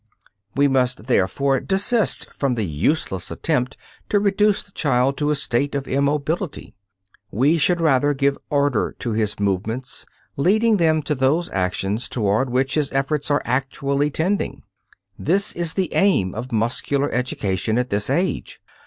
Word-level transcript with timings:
We 0.55 0.67
must, 0.67 1.05
therefore, 1.05 1.59
desist 1.59 2.25
from 2.33 2.55
the 2.55 2.65
useless 2.65 3.29
attempt 3.29 3.77
to 4.09 4.19
reduce 4.19 4.63
the 4.63 4.71
child 4.71 5.15
to 5.19 5.29
a 5.29 5.35
state 5.35 5.75
of 5.75 5.87
immobility. 5.87 6.73
We 7.29 7.59
should 7.59 7.79
rather 7.79 8.15
give 8.15 8.35
"order" 8.49 8.95
to 8.97 9.11
his 9.11 9.39
movements, 9.39 10.07
leading 10.37 10.77
them 10.77 11.03
to 11.03 11.13
those 11.13 11.51
actions 11.51 12.09
towards 12.09 12.49
which 12.49 12.73
his 12.73 12.91
efforts 12.93 13.29
are 13.29 13.43
actually 13.45 14.09
tending. 14.09 14.63
This 15.19 15.51
is 15.53 15.75
the 15.75 15.93
aim 15.93 16.33
of 16.33 16.51
muscular 16.51 17.11
education 17.11 17.77
at 17.77 17.91
this 17.91 18.09
age. 18.09 18.59